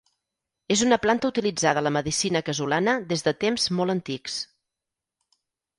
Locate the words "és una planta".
0.75-1.29